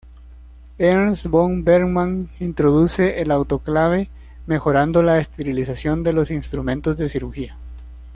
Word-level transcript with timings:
Ernst 0.79 1.27
von 1.27 1.63
Bergmann 1.63 2.27
introduce 2.39 3.21
el 3.21 3.29
autoclave, 3.29 4.09
mejorando 4.47 5.03
la 5.03 5.19
esterilización 5.19 6.03
de 6.03 6.11
los 6.11 6.31
instrumentos 6.31 6.97
de 6.97 7.07
cirugía. 7.07 7.55